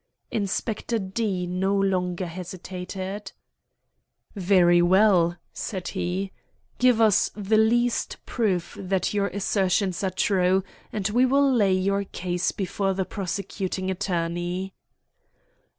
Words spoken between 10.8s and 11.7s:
and we will